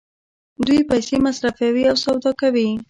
دوی 0.65 0.79
پیسې 0.89 1.15
مصرفوي 1.25 1.83
او 1.89 1.95
سودا 2.03 2.31
کوي. 2.41 2.69